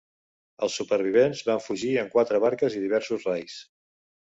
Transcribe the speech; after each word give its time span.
Els 0.67 0.77
supervivents 0.79 1.45
van 1.51 1.63
fugir 1.67 1.95
en 2.07 2.13
quatre 2.19 2.43
barques 2.49 2.83
i 2.83 2.87
diversos 2.89 3.33
rais. 3.33 3.65